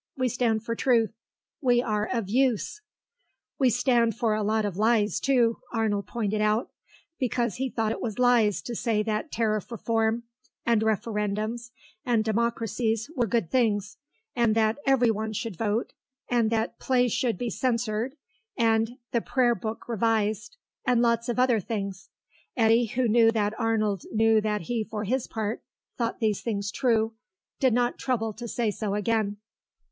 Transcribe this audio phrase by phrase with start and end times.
[0.17, 1.13] We stand for Truth.
[1.61, 2.81] We are of Use."
[3.59, 6.71] "We stand for a lot of lies, too," Arnold pointed out,
[7.19, 10.23] because he thought it was lies to say that Tariff Reform
[10.65, 11.69] and Referendums
[12.03, 13.97] and Democracies were good things,
[14.35, 15.93] and that Everyone should Vote,
[16.27, 18.15] and that Plays should be Censored,
[18.57, 22.09] and the Prayer Book Revised, and lots of other things.
[22.57, 25.61] Eddy, who knew that Arnold knew that he for his part
[25.95, 27.13] thought these things true,
[27.59, 29.37] did not trouble to say so again.